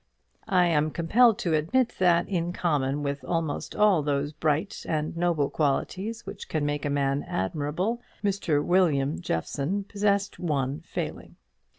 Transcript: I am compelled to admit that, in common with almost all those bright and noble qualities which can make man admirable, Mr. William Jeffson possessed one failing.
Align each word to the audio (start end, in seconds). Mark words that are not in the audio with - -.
I 0.49 0.65
am 0.65 0.89
compelled 0.89 1.37
to 1.45 1.53
admit 1.53 1.97
that, 1.99 2.27
in 2.27 2.53
common 2.53 3.03
with 3.03 3.23
almost 3.23 3.75
all 3.75 4.01
those 4.01 4.33
bright 4.33 4.83
and 4.89 5.15
noble 5.15 5.51
qualities 5.51 6.25
which 6.25 6.49
can 6.49 6.65
make 6.65 6.89
man 6.89 7.21
admirable, 7.21 8.01
Mr. 8.23 8.65
William 8.65 9.21
Jeffson 9.21 9.83
possessed 9.83 10.39
one 10.39 10.79
failing. 10.79 11.35